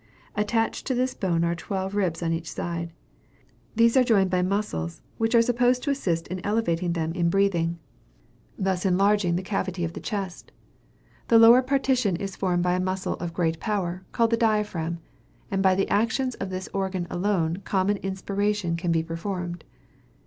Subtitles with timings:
[0.35, 2.91] Attached to this bone are twelve ribs on each side.
[3.75, 7.77] These are joined by muscles which are supposed to assist in elevating them in breathing,
[8.57, 10.51] thus enlarging the cavity of the chest.
[11.27, 14.97] The lower partition is formed by a muscle of great power, called the diaphragm,
[15.51, 19.63] and by the action of this organ alone common inspiration can be performed.